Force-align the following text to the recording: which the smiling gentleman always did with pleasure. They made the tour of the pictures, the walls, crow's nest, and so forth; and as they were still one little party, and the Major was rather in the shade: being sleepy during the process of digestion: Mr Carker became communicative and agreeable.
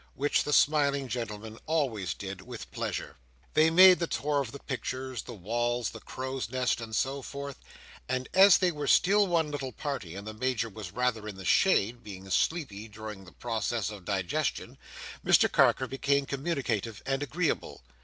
which 0.15 0.45
the 0.45 0.51
smiling 0.51 1.07
gentleman 1.07 1.59
always 1.67 2.15
did 2.15 2.41
with 2.41 2.71
pleasure. 2.71 3.17
They 3.53 3.69
made 3.69 3.99
the 3.99 4.07
tour 4.07 4.41
of 4.41 4.51
the 4.51 4.57
pictures, 4.57 5.21
the 5.21 5.35
walls, 5.35 5.91
crow's 6.05 6.49
nest, 6.49 6.81
and 6.81 6.95
so 6.95 7.21
forth; 7.21 7.59
and 8.09 8.27
as 8.33 8.57
they 8.57 8.71
were 8.71 8.87
still 8.87 9.27
one 9.27 9.51
little 9.51 9.71
party, 9.71 10.15
and 10.15 10.25
the 10.25 10.33
Major 10.33 10.69
was 10.69 10.91
rather 10.91 11.27
in 11.27 11.35
the 11.35 11.45
shade: 11.45 12.03
being 12.03 12.27
sleepy 12.31 12.87
during 12.87 13.25
the 13.25 13.31
process 13.31 13.91
of 13.91 14.03
digestion: 14.05 14.79
Mr 15.23 15.51
Carker 15.51 15.85
became 15.85 16.25
communicative 16.25 17.03
and 17.05 17.21
agreeable. 17.21 17.83